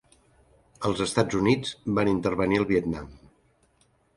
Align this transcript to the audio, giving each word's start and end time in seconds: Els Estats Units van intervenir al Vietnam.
Els 0.89 1.03
Estats 1.05 1.37
Units 1.41 1.75
van 1.99 2.11
intervenir 2.15 2.61
al 2.63 2.67
Vietnam. 2.73 3.13